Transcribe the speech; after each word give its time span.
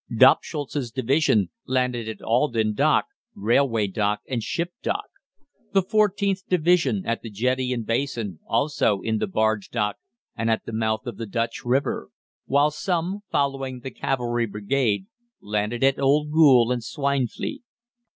Doppschutz's 0.17 0.89
Division 0.89 1.51
landed 1.67 2.09
at 2.09 2.23
Aldan 2.23 2.73
Dock, 2.73 3.05
Railway 3.35 3.85
Dock, 3.85 4.19
and 4.27 4.41
Ship 4.41 4.71
Dock; 4.81 5.05
the 5.73 5.83
14th 5.83 6.47
Division 6.47 7.05
at 7.05 7.21
the 7.21 7.29
Jetty 7.29 7.71
and 7.71 7.85
Basin, 7.85 8.39
also 8.47 9.01
in 9.01 9.19
the 9.19 9.27
Barge 9.27 9.69
Dock 9.69 9.97
and 10.35 10.49
at 10.49 10.65
the 10.65 10.73
mouth 10.73 11.05
of 11.05 11.17
the 11.17 11.27
Dutch 11.27 11.63
River; 11.63 12.09
while 12.47 12.71
some, 12.71 13.19
following 13.31 13.81
the 13.81 13.91
cavalry 13.91 14.47
brigade, 14.47 15.05
landed 15.39 15.83
at 15.83 15.99
Old 15.99 16.31
Goole 16.31 16.71
and 16.71 16.81
Swinefleet. 16.81 17.61